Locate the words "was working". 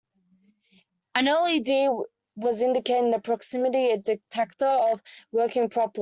4.65-5.69